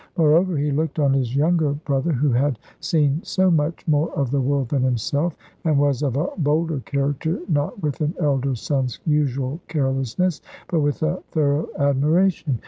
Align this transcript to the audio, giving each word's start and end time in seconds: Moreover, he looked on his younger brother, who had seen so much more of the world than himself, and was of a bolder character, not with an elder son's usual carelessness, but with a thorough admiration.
Moreover, 0.17 0.57
he 0.57 0.71
looked 0.71 0.97
on 0.97 1.13
his 1.13 1.35
younger 1.35 1.73
brother, 1.73 2.11
who 2.11 2.31
had 2.31 2.57
seen 2.79 3.21
so 3.23 3.51
much 3.51 3.87
more 3.87 4.11
of 4.15 4.31
the 4.31 4.41
world 4.41 4.69
than 4.69 4.81
himself, 4.81 5.35
and 5.63 5.77
was 5.77 6.01
of 6.01 6.17
a 6.17 6.25
bolder 6.39 6.79
character, 6.79 7.39
not 7.47 7.79
with 7.83 8.01
an 8.01 8.15
elder 8.19 8.55
son's 8.55 8.99
usual 9.05 9.59
carelessness, 9.67 10.41
but 10.69 10.79
with 10.79 11.03
a 11.03 11.17
thorough 11.29 11.67
admiration. 11.77 12.57